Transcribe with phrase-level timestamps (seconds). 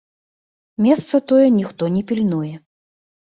[0.85, 2.51] Месца тое ніхто не пільнуе.